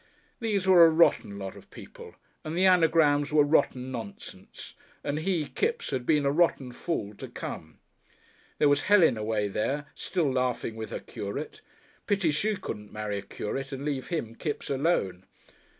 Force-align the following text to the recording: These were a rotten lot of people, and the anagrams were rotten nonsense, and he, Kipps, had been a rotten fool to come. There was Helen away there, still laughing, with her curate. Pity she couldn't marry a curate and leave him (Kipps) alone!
These 0.39 0.67
were 0.67 0.83
a 0.83 0.89
rotten 0.89 1.37
lot 1.37 1.55
of 1.55 1.69
people, 1.69 2.15
and 2.43 2.57
the 2.57 2.65
anagrams 2.65 3.31
were 3.31 3.43
rotten 3.43 3.91
nonsense, 3.91 4.73
and 5.03 5.19
he, 5.19 5.45
Kipps, 5.45 5.91
had 5.91 6.07
been 6.07 6.25
a 6.25 6.31
rotten 6.31 6.71
fool 6.71 7.13
to 7.17 7.27
come. 7.27 7.77
There 8.57 8.67
was 8.67 8.81
Helen 8.81 9.15
away 9.15 9.47
there, 9.47 9.85
still 9.93 10.33
laughing, 10.33 10.75
with 10.75 10.89
her 10.89 10.99
curate. 11.01 11.61
Pity 12.07 12.31
she 12.31 12.55
couldn't 12.57 12.91
marry 12.91 13.19
a 13.19 13.21
curate 13.21 13.71
and 13.71 13.85
leave 13.85 14.07
him 14.07 14.33
(Kipps) 14.33 14.71
alone! 14.71 15.27